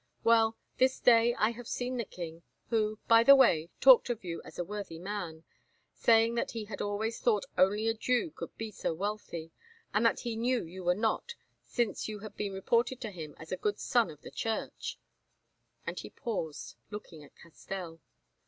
Well, 0.23 0.57
this 0.79 0.99
day 0.99 1.35
I 1.35 1.51
have 1.51 1.67
seen 1.67 1.97
the 1.97 2.05
King, 2.05 2.41
who, 2.71 2.97
by 3.07 3.21
the 3.21 3.35
way, 3.35 3.69
talked 3.79 4.09
of 4.09 4.23
you 4.23 4.41
as 4.43 4.57
a 4.57 4.63
worthy 4.63 4.97
man, 4.97 5.43
saying 5.93 6.33
that 6.33 6.49
he 6.53 6.65
had 6.65 6.81
always 6.81 7.19
thought 7.19 7.45
only 7.55 7.87
a 7.87 7.93
Jew 7.93 8.31
could 8.31 8.57
be 8.57 8.71
so 8.71 8.95
wealthy, 8.95 9.51
and 9.93 10.03
that 10.03 10.21
he 10.21 10.35
knew 10.35 10.65
you 10.65 10.83
were 10.83 10.95
not, 10.95 11.35
since 11.63 12.07
you 12.07 12.17
had 12.21 12.35
been 12.35 12.53
reported 12.53 12.99
to 13.01 13.11
him 13.11 13.35
as 13.37 13.51
a 13.51 13.57
good 13.57 13.77
son 13.79 14.09
of 14.09 14.21
the 14.21 14.31
Church," 14.31 14.97
and 15.85 15.99
he 15.99 16.09
paused, 16.09 16.77
looking 16.89 17.23
at 17.23 17.35
Castell. 17.35 17.99